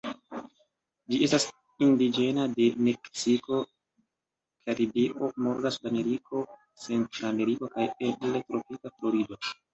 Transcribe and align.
Ĝi 1.13 1.17
estas 1.25 1.43
indiĝena 1.87 2.45
de 2.53 2.67
Meksiko, 2.87 3.59
Karibio, 4.63 5.31
norda 5.49 5.75
Sudameriko, 5.77 6.43
Centrameriko 6.87 7.73
kaj 7.77 7.89
eble 8.11 8.45
tropika 8.51 8.95
Florido. 8.99 9.41